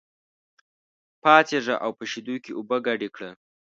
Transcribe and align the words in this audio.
پاڅېږه 1.21 1.75
او 1.83 1.91
په 1.97 2.03
شېدو 2.11 2.35
کې 2.43 2.51
اوبه 2.57 2.77
ګډې 2.87 3.09
کړه. 3.15 3.29